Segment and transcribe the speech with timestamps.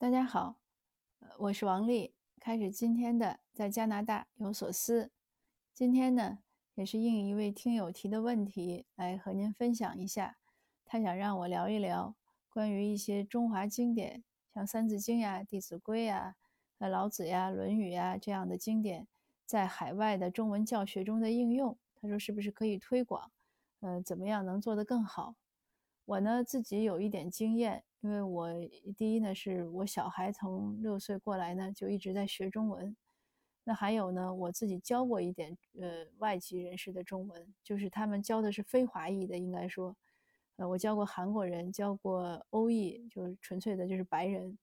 [0.00, 0.56] 大家好，
[1.36, 5.10] 我是王丽，开始今天的在加拿大有所思。
[5.74, 6.38] 今天呢，
[6.74, 10.38] 也是应一位听友提的问题来和您分享一下，
[10.86, 12.16] 他想让我聊一聊
[12.48, 14.24] 关于一些中华经典，
[14.54, 16.36] 像《三字经》呀、《弟子规》呀、
[16.78, 19.06] 呃老子呀、《论语》呀这样的经典，
[19.44, 21.76] 在海外的中文教学中的应用。
[21.96, 23.30] 他说是不是可以推广？
[23.80, 25.34] 呃，怎么样能做得更好？
[26.06, 28.48] 我呢自己有一点经验，因为我
[28.96, 32.96] 第一呢是我小孩从六岁过来呢就一直在学中文，
[33.64, 39.94] 那还有呢我自己教过一点呃外籍人士的中文，就是他们教的是非华裔的，应该说，
[40.56, 44.58] 呃我教过韩国人，教过欧裔，就是纯粹的就是白人。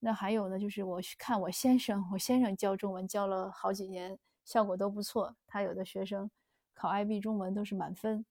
[0.00, 6.30] 那还有呢就是我去看我先生，我先生教中文教了好几年，效果都不错，他有的学生
[6.74, 8.24] 考 IB 中文都是满分。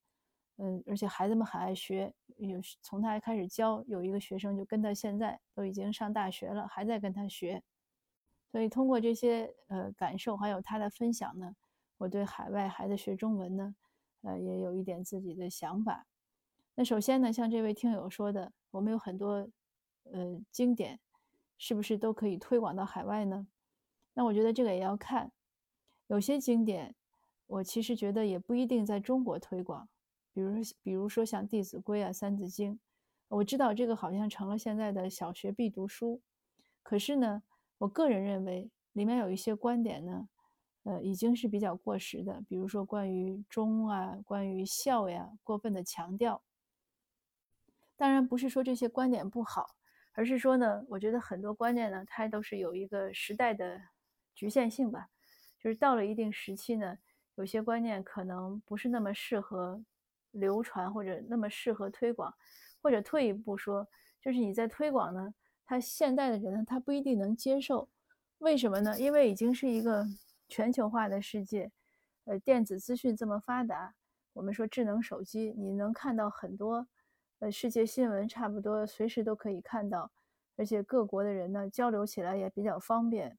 [0.56, 7.64] 嗯，而且孩子们很爱学，有从他开始教，有一个学生就跟他现在都已经上大学了，还在跟他学。
[8.52, 11.56] 所以通过这些呃感受，还有他的分享呢，
[11.98, 13.76] 我对海外孩子学中文呢，
[14.22, 16.06] 呃也有一点自己的想法。
[16.76, 19.50] 那首先呢，像这位听友说的，我们有很多
[20.04, 21.00] 呃经典，
[21.58, 23.48] 是不是都可以推广到海外呢？
[24.14, 25.32] 那我觉得这个也要看，
[26.08, 26.96] 有些经典，
[27.48, 29.90] 我其实觉得也不一定在中国推广。
[30.38, 32.74] 比如说，比如说像《弟子规》啊，《三字经》，
[33.28, 36.22] 我知道这个好像成了现在的小学必读书。
[36.84, 37.42] 可是呢，
[37.80, 40.30] 我个人认为里面有一些观点呢，
[40.84, 42.44] 呃，已经是比较过时的。
[42.48, 46.44] 比如说关于忠啊，关于孝呀，过分的强调。
[47.96, 49.76] 当然不是说这些观点不好，
[50.12, 53.82] 而是说呢，我觉得很多观念呢，它都是有一个时代的
[54.36, 55.10] 局限性吧。
[55.60, 57.00] 就是到了一定时期呢，
[57.34, 59.84] 有些观念可能不是那么适合。
[60.32, 62.34] 流传或者那么适合推广，
[62.82, 63.88] 或者退一步说，
[64.22, 65.34] 就是你在推广呢，
[65.66, 67.90] 他现代的人呢，他不一定能接受。
[68.40, 69.00] 为什么呢？
[69.00, 70.06] 因为已经是一个
[70.48, 71.72] 全球化的世界，
[72.26, 73.96] 呃，电子资讯这么发达，
[74.34, 76.88] 我们说智能手机，你能看到很多，
[77.40, 80.12] 呃，世界新闻，差不多随时都可以看到，
[80.56, 83.38] 而且各国的人呢，交流起来也比较方便。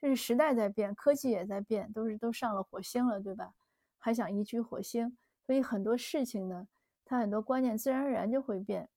[0.00, 3.52] 就是时代在变，科技也在变，都是都上了火星了，对吧？
[3.98, 5.16] 还想移居火星？
[5.46, 6.66] 所以很多事情呢，
[7.04, 8.88] 它很多观念自然而然就会变。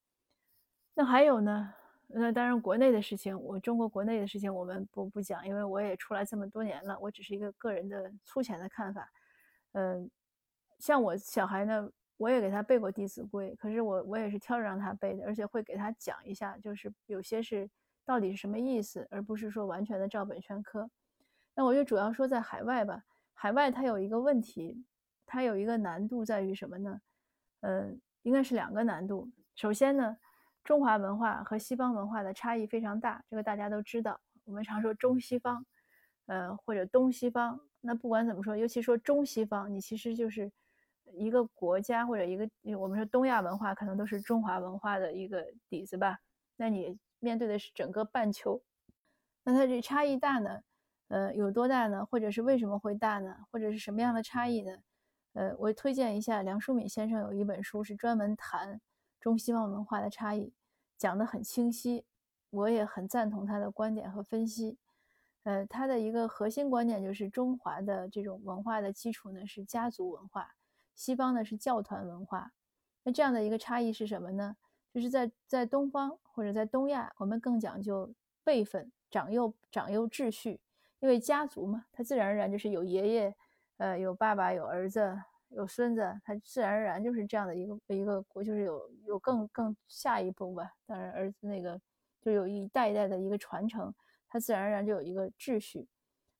[0.93, 1.73] 那还有呢，
[2.07, 9.11] 那当然国内的事情，我中国国内的事情我们不不讲，因为我也出来这么多年了，我只是一个个人的粗浅的看法。
[9.73, 10.09] 嗯，
[10.79, 17.69] 像我小孩呢，我也给他背过《弟子规》，可是我我也是挑着让他背的，而且会给他讲一下，就是有些是
[18.05, 20.89] 到底是什么意思，而不是说完全的照本宣科。
[21.53, 23.03] 那我就主要说在海外吧，
[23.33, 24.83] 海外它有一个问题。
[25.27, 27.01] 它有一个难度在于什么呢？
[27.59, 27.93] 呃，
[28.23, 29.29] 应该是两个难度。
[29.55, 30.17] 首先呢，
[30.63, 34.19] 中华文化和西方文化的差异非常大，这个大家都知道。
[34.45, 35.65] 我们常说中西方，
[36.27, 37.59] 呃，或者东西方。
[37.81, 40.51] 那不管怎么说，尤其说中西方，你其实就是
[41.13, 46.19] 一个国家或者一个，我们说东亚文化可能都是中华文化的一个底子吧。
[46.55, 48.61] 那你面对的是整个半球，
[49.43, 50.61] 那它这差异大呢？
[51.09, 52.05] 呃，有多大呢？
[52.05, 53.45] 或者是为什么会大呢？
[53.51, 54.77] 或者是什么样的差异呢？
[55.37, 58.81] 呃，我推荐一下梁漱溟先生有一本书，是专门谈
[59.19, 60.51] 中西方文化的差异，
[60.97, 62.03] 讲得很清晰。
[62.49, 64.79] 我也很赞同他的观点和分析。
[65.43, 70.55] 呃，他的一个核心观点就是中华的这种文化的基础呢是家族文化，
[70.95, 72.51] 西方呢是教团文化。
[73.03, 74.57] 那这样的一个差异是什么呢？
[74.91, 78.11] 就是在在东方或者在东亚，我们更讲究
[78.43, 80.59] 辈分、长幼长幼秩序，
[80.99, 83.35] 因为家族嘛，它自然而然就是有爷爷。
[83.77, 85.15] 呃，有爸爸，有儿子，
[85.49, 90.71] 有孙子，他自然而然就是这样的一个一个国，就是有有更更下一步吧。
[90.87, 91.79] 当然，儿子那个
[92.19, 93.93] 就有一代一代的一个传承，
[94.27, 95.87] 他自然而然就有一个秩序。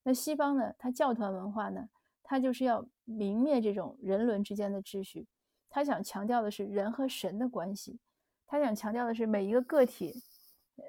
[0.01, 1.87] 那西方呢，他教团文化呢，
[2.23, 5.27] 他就是要泯灭这种人伦之间的秩序，
[5.69, 7.99] 他想强调的是人和神的关系，
[8.47, 10.23] 他想强调的是每一个个体，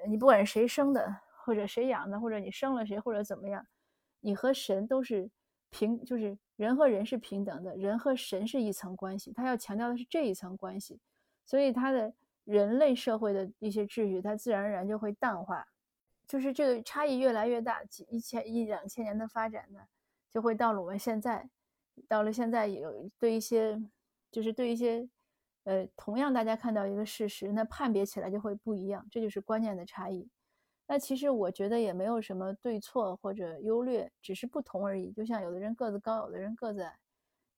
[0.07, 1.15] 你不管是谁生的，
[1.45, 3.63] 或者谁养的，或者你生了谁，或者怎么样，
[4.21, 5.29] 你和神都是。
[5.69, 10.99] 平就是人和人是平等的，人和神是一层关系，他要强调的是这一层关系，
[11.45, 12.13] 所以他的
[12.43, 15.67] 人类社会的一些秩序，它自然而然就会淡化，
[16.27, 19.79] 就是这个差异越来越大，几一千一两千年的发展呢，
[20.31, 21.49] 就会到了我们现在，
[22.07, 23.79] 到了现在有对一些，
[24.31, 25.07] 就是对一些，
[25.65, 30.27] 呃，同样大家看到一个事实，那判别起来就会不一样，这就是观念的差异。
[30.91, 35.11] 那其实我觉得也没有什么对错或者优劣，只是不同而已。
[35.11, 36.97] 就像有的人个子高，有的人个子矮，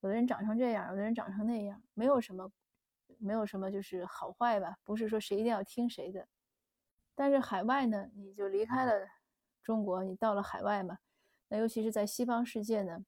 [0.02, 2.52] 有的人长成这样，有的人长成那样，没有什么，
[3.20, 4.76] 没有什么就是好坏吧？
[4.84, 6.28] 不是说谁一定要听谁的。
[7.16, 9.08] 但是海外呢，你就离开了
[9.64, 10.98] 中国，你到了海外嘛，
[11.48, 13.06] 那尤其是在西方世界呢，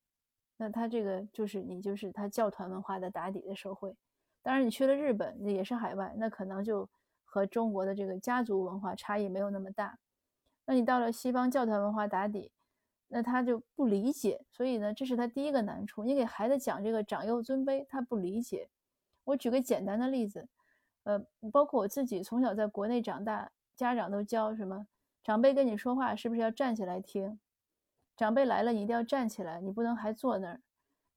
[0.55, 3.93] 那他这个就是你就是他教团文化的打底的社会。
[4.41, 6.89] 当然，你去了日本，那也是海外，那可能就
[7.25, 9.99] 和中国的这个家族文化差异没有那么大。
[10.65, 12.51] 那你到了西方教团文化打底，
[13.07, 16.03] 那他就不理解，所以呢，这是他第一个难处。
[16.03, 18.69] 你给孩子讲这个长幼尊卑，他不理解。
[19.25, 20.47] 我举个简单的例子，
[21.03, 24.87] 呃，包括我自己从小在国内长大，家长都教什么？
[25.23, 27.39] 长辈跟你说话是不是要站起来听？
[28.17, 30.61] 长辈来了，你一定要站起来，你不能还坐那儿。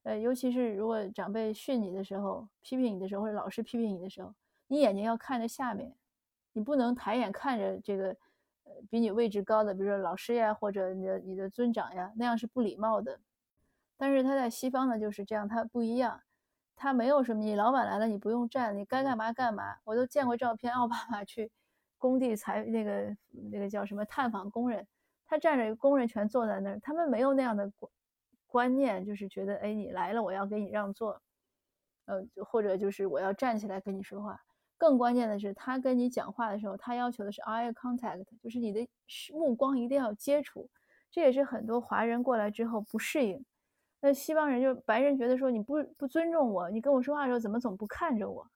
[0.03, 4.33] 呃，尤其是如果长辈训你的时候、批评你的时候，或者老师批评你的时候，
[4.67, 5.93] 你眼睛要看着下面，
[6.53, 8.15] 你不能抬眼看着这个
[8.89, 13.19] 比你位置高的，比如说老师呀，或者你的你的尊长呀，那样是不礼貌的。
[13.97, 16.21] 但是他在西方呢就是这样，他不一样，
[16.75, 19.77] 他没有什么，你老板来了你不用站，你该干嘛干嘛。
[19.83, 21.51] 我都见过照片，奥巴马去
[21.97, 23.15] 工地采那个
[23.51, 24.87] 那个叫什么探访工人，
[25.25, 27.71] 他站着，工人全坐在那儿，他们没有那样的。
[28.49, 31.21] 观念就是觉得，哎，你来了，我要给你让座，
[32.05, 34.39] 呃，或者就是我要站起来跟你说话。
[34.77, 38.87] 更关键的是，他跟你讲话的时候，他要求的是 eye contact，就是你的
[39.33, 40.69] 目光一定要接触。
[41.09, 43.43] 这也是很多华人过来之后不适应。
[44.01, 48.47] 那西方人就白人觉得说你不不尊重我，你跟我说话的时候怎么总不看着我？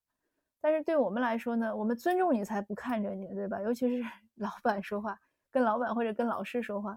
[0.61, 3.59] 但是对我们来说呢，我们尊重你才不看着你，对吧？
[3.61, 4.03] 尤其是
[4.35, 5.19] 老板说话，
[5.49, 6.95] 跟老板或者跟老师说话。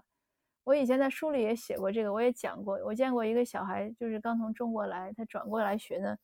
[0.63, 2.75] 我以前在书里也写过这个，我也讲过。
[2.85, 6.15] 我见过一个小孩，就是刚从中国来，他转过来学呢。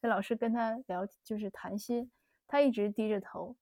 [0.00, 2.10] 那老师跟他聊，就是谈心，
[2.50, 3.54] 他一直低着头。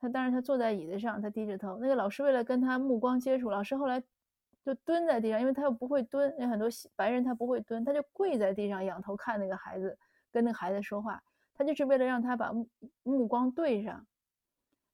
[0.00, 1.78] 他当然他坐在椅子上，他低着头。
[1.78, 4.02] 那个老师为了跟他目光接触，老师后来
[4.64, 9.96] 就蹲在地上，因为他又不会蹲，有很多白人他不会蹲，他就跪在地上仰头看那个孩子，
[10.32, 11.22] 跟那个孩子说话。
[11.54, 12.68] 他就是为了让他把目
[13.04, 14.04] 目光对上。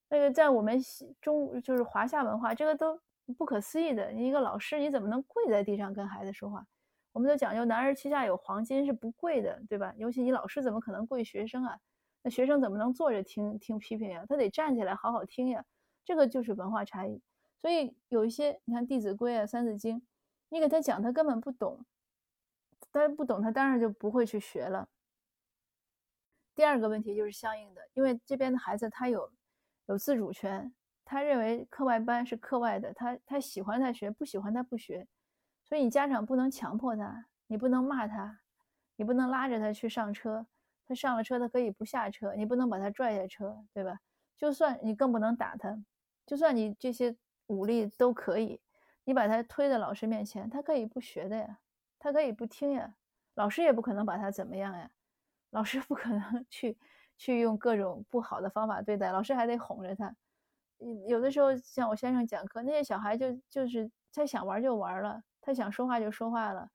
[0.08, 0.78] 那个在我们
[1.20, 3.00] 中就是华夏文化，这个都。
[3.36, 6.66] 不可思议的，你一个老师你怎么能跪在地上跟孩子说话？
[7.12, 9.92] 我们都讲究男儿膝下有黄金是不跪的，对吧？
[9.98, 11.78] 尤其你老师怎么可能跪学生啊？
[12.22, 14.24] 那学生怎么能坐着听听批评呀？
[14.28, 15.64] 他得站起来好好听呀。
[16.04, 17.20] 这个就是文化差异。
[17.60, 20.00] 所以有一些你看《弟子规》啊、《三字经》，
[20.48, 21.84] 你给他讲他根本不懂，
[22.92, 24.88] 他不懂他当然就不会去学了。
[26.54, 29.32] 第二个问题就是相应的，因为这边的孩子他有
[29.86, 30.72] 有自主权。
[31.04, 35.06] 他认为课外班是课外的，他他喜欢他学，不喜欢他不学，
[35.64, 38.40] 所以你家长不能强迫他，你不能骂他，
[38.96, 40.46] 你不能拉着他去上车，
[40.88, 44.00] 他上了车他可以不下车，你不能把他拽下车，对吧？
[44.38, 45.78] 就算你更不能打他，
[46.24, 47.14] 就算你这些
[47.48, 48.60] 武力都可以，
[49.04, 51.58] 你把他推在老师面前，他可以不学的呀，
[51.98, 52.94] 他可以不听呀，
[53.34, 54.90] 老师也不可能把他怎么样呀，
[55.50, 56.78] 老师不可能 去
[57.18, 60.16] 去用各种不好的方法对待，老师还得哄着他。
[61.08, 66.70] 有的时候像我先生讲课，那些小孩就就是他想玩就玩了，他想说话就说话了。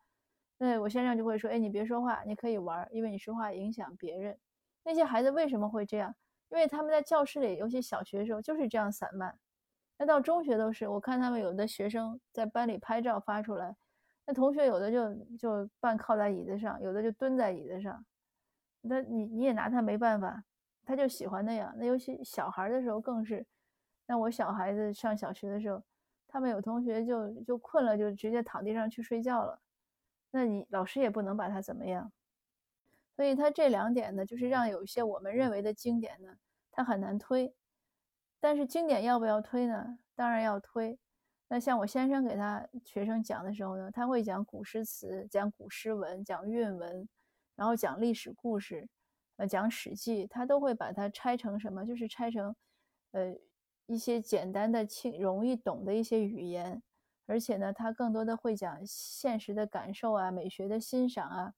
[0.57, 4.37] 那我先生就会说：“哎，你别说话，你可以玩，因为你说话影响别人。”
[4.85, 6.13] 那些孩子为什么会这样？
[6.49, 9.37] 因为他们在教室里，尤其小学的时候就是这样散漫。
[9.97, 13.75] 那到中学都是，我看他们有的学生在班里拍照发出来，
[14.25, 18.05] 那同学有的就就半靠在椅子上，有的就蹲在椅子上。
[18.81, 20.43] 那你你也拿他没办法，
[20.85, 21.73] 他就喜欢那样。
[21.77, 23.45] 那尤其小孩的时候更是。
[24.05, 25.81] 那我小孩子上小学的时候，
[26.27, 29.59] 他们有同学就就困了，就直接躺地上去睡觉了。
[30.33, 32.11] 那你老师也不能把他怎么样。
[33.15, 36.35] 所以他这两点呢，就是让有一些我们认为的经典呢，
[36.71, 37.53] 他很难推。
[38.39, 39.99] 但是经典要不要推呢？
[40.15, 40.99] 当然要推。
[41.47, 47.07] 那像我先生给他学生讲的时候呢，他会讲古诗词，讲古诗文，讲韵文，
[47.55, 48.89] 然后讲历史故事，
[49.37, 51.85] 呃，讲史记，他都会把它拆成什么？
[51.85, 52.55] 就是拆成，
[53.11, 53.35] 呃。
[53.85, 56.81] 一些简单的、轻容易懂的一些语言，
[57.25, 61.53] 而且呢，他更多的会讲现实的感受啊、美学的欣赏啊，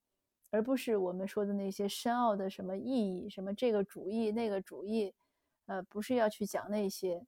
[0.52, 5.14] 而不是我们说的那些深奥的什么意义、什么这个主义、那个主义，
[5.66, 7.26] 呃，不是要去讲那些，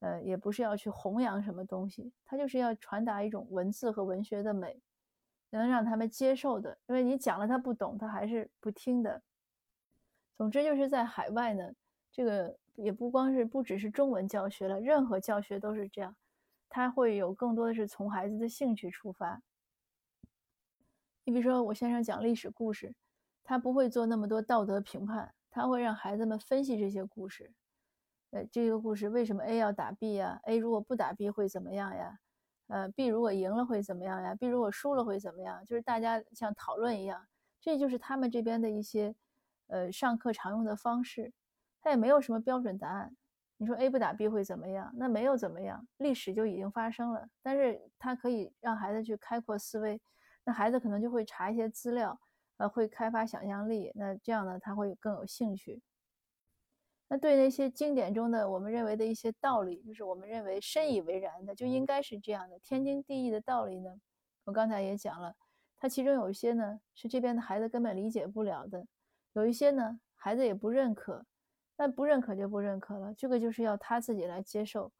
[0.00, 4.80] 呃，也不是要去弘扬什么东西，他就是要传达一种文字和文学的美，
[5.50, 6.78] 能让他们接受的。
[6.86, 9.22] 因为你讲了他不懂，他还是不听的。
[10.36, 11.72] 总之就是在海外呢，
[12.10, 12.56] 这个。
[12.80, 16.14] 也不光是不只是中文教学了，任何教学都是这样，
[16.68, 19.42] 他会有更多的是从孩子的兴趣出发。
[21.24, 22.94] 你比如说，我先生讲历史故事，
[23.44, 27.52] 他不会做那么多道德评判，他会让孩子们分析这些故事。
[28.30, 32.18] 呃，这个故事为什么 A 要打 B 呀？A 如果不打 B 会怎么样呀？
[32.66, 35.64] 呃，B 如果赢了会怎么样呀？B 如果输了会怎么样？
[35.64, 37.26] 就是大家像讨论一样，
[37.60, 39.14] 这就是他们这边的一些
[39.68, 41.32] 呃上课常用的方式。
[41.80, 43.16] 他也没有什么标准答案，
[43.60, 44.90] 你说 A 不打 B 会怎么样？
[44.96, 47.28] 那没有怎么样，历史就已经发生了。
[47.42, 50.00] 但是他可以让孩子去开阔思维，
[50.44, 52.18] 那孩子可能就会查一些资料，
[52.58, 53.90] 呃，会开发想象力。
[53.96, 55.82] 那这样呢，他会更有兴趣。
[57.08, 63.90] 那对那些经典中的我们认为的一些道理，就是我们认为深以为然的，就应该是这样的天经地义的道理呢。
[64.44, 65.34] 我刚才也讲了，
[65.76, 68.86] 它其中有一些呢是这边的孩子根本理解不了的，
[69.32, 71.26] 有一些呢孩子也不认可。
[71.80, 74.90] 那不认可就不认可了，这个就是要他自己来接受，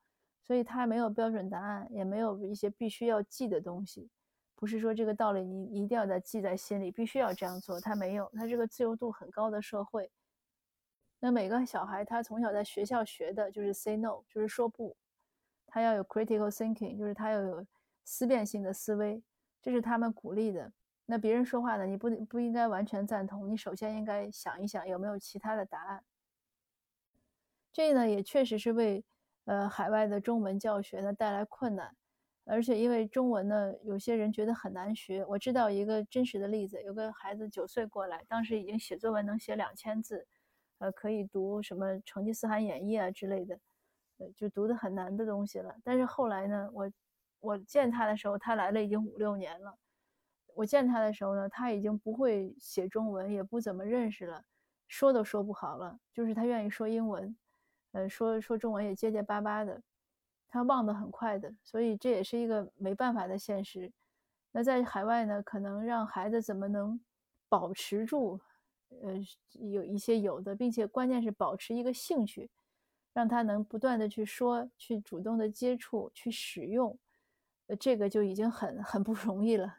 [0.44, 4.08] 所以他没有标准答案，也没有一些必须要记的东西，
[4.54, 10.08] 不是说这个道理你一定要在记在心里，必须要这样做，他没有，他这个自由度很高的社会。
[11.18, 14.97] 那每个小孩他从小在学校学的就是 say no，就是说不，
[15.66, 17.66] 他要有 critical thinking，就是他要有
[18.04, 19.20] 思辨性的思维，
[19.61, 20.73] 这是他们鼓励的。
[21.06, 26.04] 那别人说话呢，你不不应该完全赞同，你首先应该想一想有没有其他的答案。
[27.78, 29.04] 这呢也确实是为
[29.44, 31.94] 呃海外的中文教学呢带来困难，
[32.44, 35.25] 而且因为中文呢有些人觉得很难学。
[35.26, 40.26] 我知道一个真实的例子，有个孩子九岁过来，当时已经写作文能写两千字。
[40.78, 43.56] 呃，可以读什么《成吉思汗演义》啊之类的，
[44.18, 45.73] 呃，就读的很难的东西了。
[45.85, 46.90] 但是后来呢，我
[47.38, 49.78] 我见他的时候，他来了已经五六年了。
[50.52, 54.42] 我见他的时候呢，他已经不会写中文，也不怎么认识了，
[54.88, 55.97] 说都说不好了。
[56.12, 57.37] 就是他愿意说英文，
[57.92, 59.83] 呃，说说中文也结结巴巴的，
[60.49, 61.52] 他忘得很快的。
[61.62, 63.92] 所以这也是一个没办法的现实。
[64.52, 67.00] 那在海外呢，可能让孩子怎么能
[67.49, 68.40] 保持住？
[69.02, 69.21] 呃，
[69.52, 72.49] 有一些有的，并且关键是保持一个兴趣，
[73.12, 76.99] 让他能不断的去说，去主动的接触，去使用，
[77.66, 79.76] 呃，这个就已经很很不容易了。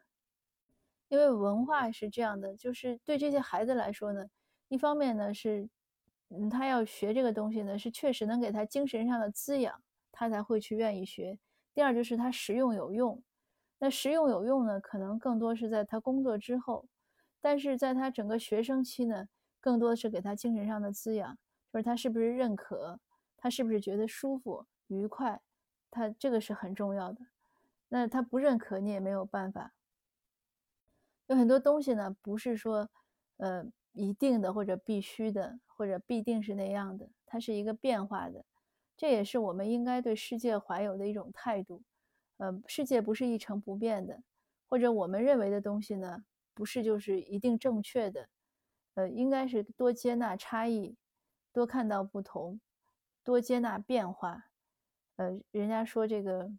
[1.08, 4.30] 因为文化是这样的，就是对这些孩子来说呢，
[4.68, 5.68] 一方面呢是，
[6.30, 9.82] 嗯，他要学这个东西呢，是确实能给他精神上的滋养，
[10.12, 11.40] 他才会去愿意学。
[11.74, 13.22] 第二就是他实用有用，
[13.80, 16.88] 那实用有用呢，可能更多是在他工作之后。
[17.42, 19.28] 但是在他整个学生期呢，
[19.60, 21.38] 更多的是给他精神上的滋养，
[21.72, 23.00] 就是他是不是认可，
[23.38, 25.42] 他是不是觉得舒服愉快，
[25.90, 27.22] 他这个是很重要的。
[27.88, 29.74] 那他不认可，你也没有办法。
[31.28, 32.90] 有很多东西呢，不是说，
[33.38, 38.46] 呃，一定的或者必须的或者必定是那样的，它是一个变化的。
[38.98, 41.84] 这也是我们应该对世界怀有的一种态度。
[42.38, 44.24] 呃，世界不是一成不变的，
[44.68, 46.24] 或者我们认为的东西呢？
[46.54, 48.28] 不是就是一定正确的，
[48.96, 50.98] 呃，应该是多接纳差异，
[51.54, 52.60] 多看到不同，
[53.24, 54.52] 多接纳变化。
[55.16, 56.52] 呃，人家说这个，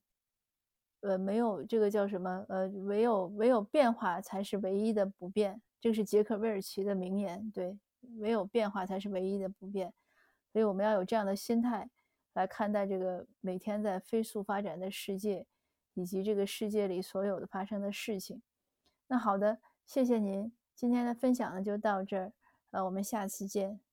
[1.00, 2.44] 呃，没有这个叫什么？
[2.48, 5.60] 呃，唯有唯有变化才是唯一的不变。
[5.80, 7.50] 这是杰克韦尔奇的名言。
[7.50, 7.78] 对，
[8.18, 9.92] 唯有变化才是唯一的不变。
[10.52, 11.88] 所以我们要有这样的心态
[12.34, 15.46] 来看待这个每天在飞速发展的世界，
[15.94, 18.42] 以及这个世界里所有的发生的事情。
[19.06, 19.58] 那好的。
[19.86, 22.32] 谢谢您，今天的分享呢就到这儿，
[22.70, 23.89] 呃，我们下次见。